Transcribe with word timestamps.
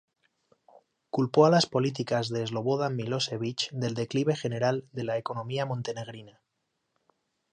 Culpó 1.11 1.45
a 1.45 1.51
las 1.51 1.67
políticas 1.67 2.29
de 2.29 2.41
Slobodan 2.47 2.95
Milošević 2.95 3.67
del 3.83 3.93
declive 4.01 4.35
general 4.43 4.83
de 4.93 5.03
la 5.03 5.19
economía 5.19 5.67
montenegrina. 5.67 6.41